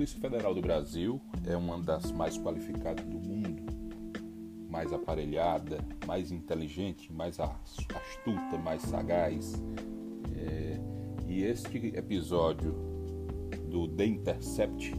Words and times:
Polícia 0.00 0.18
Federal 0.18 0.54
do 0.54 0.62
Brasil 0.62 1.20
é 1.46 1.54
uma 1.54 1.78
das 1.78 2.10
mais 2.10 2.38
qualificadas 2.38 3.04
do 3.04 3.18
mundo, 3.18 3.62
mais 4.66 4.94
aparelhada, 4.94 5.84
mais 6.06 6.32
inteligente, 6.32 7.12
mais 7.12 7.38
astuta, 7.38 8.56
mais 8.56 8.80
sagaz. 8.80 9.62
É, 10.34 10.80
e 11.28 11.42
este 11.42 11.76
episódio 11.88 12.74
do 13.68 13.86
The 13.88 14.06
Intercept, 14.06 14.94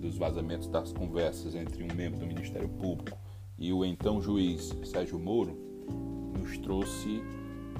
dos 0.00 0.16
vazamentos 0.16 0.68
das 0.68 0.90
conversas 0.90 1.54
entre 1.54 1.84
um 1.84 1.94
membro 1.94 2.18
do 2.18 2.26
Ministério 2.26 2.70
Público 2.70 3.18
e 3.58 3.74
o 3.74 3.84
então 3.84 4.22
juiz 4.22 4.74
Sérgio 4.84 5.18
Moro, 5.18 5.54
nos 6.32 6.56
trouxe 6.56 7.22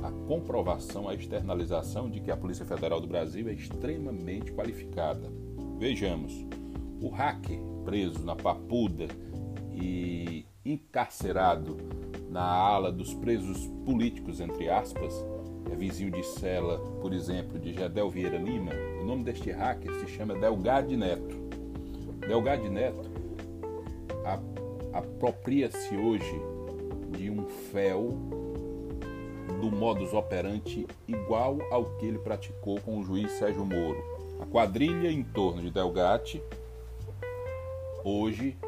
a 0.02 0.10
comprovação, 0.28 1.08
a 1.08 1.14
externalização 1.14 2.10
de 2.10 2.20
que 2.20 2.30
a 2.30 2.36
Polícia 2.36 2.66
Federal 2.66 3.00
do 3.00 3.06
Brasil 3.06 3.48
é 3.48 3.54
extremamente 3.54 4.52
qualificada. 4.52 5.32
Vejamos, 5.82 6.32
o 7.00 7.08
hacker 7.08 7.58
preso 7.84 8.24
na 8.24 8.36
Papuda 8.36 9.08
e 9.74 10.46
encarcerado 10.64 11.76
na 12.30 12.40
ala 12.40 12.92
dos 12.92 13.12
presos 13.14 13.66
políticos, 13.84 14.38
entre 14.38 14.70
aspas, 14.70 15.12
é 15.72 15.74
vizinho 15.74 16.12
de 16.12 16.22
cela, 16.22 16.78
por 17.00 17.12
exemplo, 17.12 17.58
de 17.58 17.72
Gedel 17.72 18.08
Vieira 18.08 18.38
Lima, 18.38 18.70
o 19.00 19.04
nome 19.04 19.24
deste 19.24 19.50
hacker 19.50 19.92
se 19.94 20.06
chama 20.06 20.36
Delgado 20.36 20.96
Neto. 20.96 21.36
Delgado 22.28 22.70
Neto 22.70 23.10
apropria-se 24.92 25.96
hoje 25.96 26.40
de 27.10 27.28
um 27.28 27.44
fel 27.72 28.10
do 29.60 29.68
modus 29.72 30.12
operandi 30.12 30.86
igual 31.08 31.58
ao 31.72 31.86
que 31.96 32.06
ele 32.06 32.20
praticou 32.20 32.80
com 32.82 33.00
o 33.00 33.02
juiz 33.02 33.32
Sérgio 33.32 33.64
Moro. 33.64 34.11
A 34.42 34.46
quadrilha 34.46 35.08
em 35.08 35.22
torno 35.22 35.62
de 35.62 35.70
Delgatti 35.70 36.42
hoje 38.02 38.58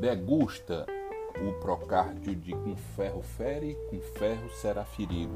degusta 0.00 0.86
o 1.46 1.60
procárdio 1.60 2.34
de 2.34 2.52
com 2.52 2.74
ferro 2.74 3.20
fere, 3.20 3.76
com 3.90 4.00
ferro 4.18 4.48
será 4.54 4.82
ferido. 4.82 5.34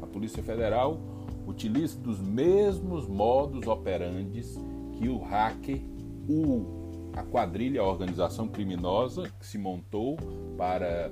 A 0.00 0.06
Polícia 0.06 0.42
Federal 0.42 0.98
utiliza 1.46 1.98
dos 1.98 2.18
mesmos 2.18 3.06
modus 3.06 3.66
operandes 3.66 4.58
que 4.94 5.06
o 5.06 5.18
hacker, 5.18 5.82
o, 6.26 7.12
a 7.14 7.22
quadrilha, 7.22 7.82
a 7.82 7.86
organização 7.86 8.48
criminosa 8.48 9.30
que 9.38 9.46
se 9.46 9.58
montou 9.58 10.16
para 10.56 11.10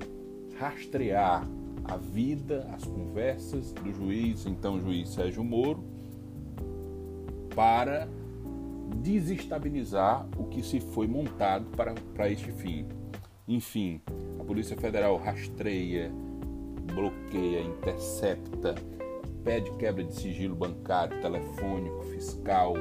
rastrear 0.57 1.47
a 1.83 1.95
vida, 1.95 2.67
as 2.73 2.83
conversas 2.85 3.71
do 3.71 3.93
juiz, 3.93 4.47
então 4.47 4.79
juiz 4.79 5.09
Sérgio 5.09 5.43
Moro, 5.43 5.98
para 7.59 8.07
desestabilizar 9.03 10.25
o 10.37 10.45
que 10.45 10.63
se 10.63 10.79
foi 10.79 11.07
montado 11.07 11.65
para, 11.75 11.93
para 12.15 12.29
este 12.29 12.53
fim. 12.53 12.87
Enfim, 13.45 14.01
a 14.39 14.45
Polícia 14.45 14.77
Federal 14.77 15.17
rastreia, 15.17 16.09
bloqueia, 16.85 17.59
intercepta, 17.59 18.75
pede 19.43 19.69
quebra 19.71 20.05
de 20.05 20.13
sigilo 20.15 20.55
bancário, 20.55 21.19
telefônico, 21.19 22.01
fiscal. 22.03 22.75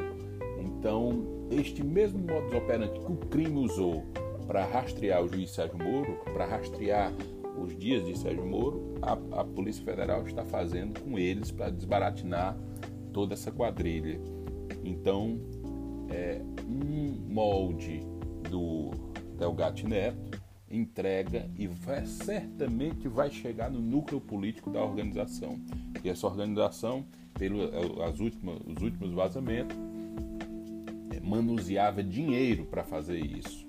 Então, 0.60 1.26
este 1.50 1.82
mesmo 1.82 2.20
modus 2.20 2.54
operandi 2.54 3.00
que 3.00 3.12
o 3.12 3.16
crime 3.16 3.58
usou 3.58 4.04
para 4.46 4.64
rastrear 4.64 5.24
o 5.24 5.28
juiz 5.28 5.50
Sérgio 5.50 5.76
Moro, 5.76 6.20
para 6.32 6.46
rastrear 6.46 7.12
os 7.60 7.76
dias 7.76 8.06
de 8.06 8.16
Sérgio 8.16 8.46
Moro, 8.46 8.94
a, 9.02 9.40
a 9.40 9.44
Polícia 9.44 9.84
Federal 9.84 10.24
está 10.24 10.44
fazendo 10.44 11.00
com 11.00 11.18
eles 11.18 11.50
para 11.50 11.68
desbaratinar 11.68 12.56
toda 13.12 13.34
essa 13.34 13.50
quadrilha. 13.50 14.37
Então, 14.88 15.38
é, 16.08 16.40
um 16.66 17.32
molde 17.32 18.00
do 18.50 18.90
Delgatti 19.38 19.86
Neto 19.86 20.40
entrega 20.70 21.48
e 21.58 21.66
vai, 21.66 22.06
certamente 22.06 23.06
vai 23.06 23.30
chegar 23.30 23.70
no 23.70 23.80
núcleo 23.80 24.20
político 24.20 24.70
da 24.70 24.82
organização. 24.82 25.60
E 26.02 26.08
essa 26.08 26.26
organização, 26.26 27.04
pelos 27.38 28.18
últimas, 28.18 28.60
os 28.66 28.82
últimos 28.82 29.12
vazamentos, 29.12 29.76
é, 31.14 31.20
manuseava 31.20 32.02
dinheiro 32.02 32.64
para 32.64 32.82
fazer 32.82 33.18
isso. 33.18 33.68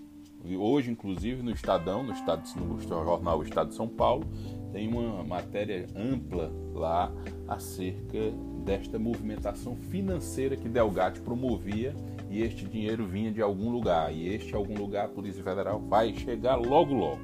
Hoje, 0.57 0.89
inclusive, 0.89 1.43
no 1.43 1.51
Estadão, 1.51 2.01
no, 2.01 2.13
estado, 2.13 2.43
no 2.55 2.79
jornal 2.79 3.43
Estado 3.43 3.69
de 3.69 3.75
São 3.75 3.89
Paulo, 3.89 4.25
tem 4.71 4.87
uma 4.87 5.21
matéria 5.23 5.85
ampla 5.93 6.49
lá 6.73 7.11
acerca 7.45 8.31
desta 8.69 8.99
movimentação 8.99 9.75
financeira 9.75 10.55
que 10.55 10.69
Delgatti 10.69 11.19
promovia 11.21 11.95
e 12.29 12.43
este 12.43 12.67
dinheiro 12.67 13.03
vinha 13.03 13.31
de 13.31 13.41
algum 13.41 13.71
lugar. 13.71 14.13
E 14.13 14.27
este 14.27 14.53
algum 14.53 14.77
lugar, 14.77 15.05
a 15.05 15.09
Polícia 15.09 15.43
Federal 15.43 15.79
vai 15.79 16.13
chegar 16.13 16.55
logo 16.55 16.93
logo. 16.93 17.21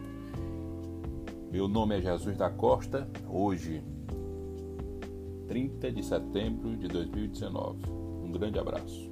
Meu 1.51 1.67
nome 1.67 1.99
é 1.99 2.01
Jesus 2.01 2.35
da 2.35 2.49
Costa, 2.49 3.07
hoje, 3.29 3.83
30 5.47 5.91
de 5.91 6.03
setembro 6.03 6.75
de 6.75 6.87
2019. 6.87 7.77
Um 8.23 8.31
grande 8.31 8.57
abraço. 8.57 9.11